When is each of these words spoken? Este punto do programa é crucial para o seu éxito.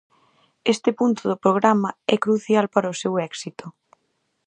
Este 0.73 0.89
punto 0.99 1.21
do 1.29 1.41
programa 1.45 1.89
é 2.13 2.15
crucial 2.25 2.65
para 2.73 2.93
o 2.93 2.99
seu 3.01 3.13
éxito. 3.29 3.65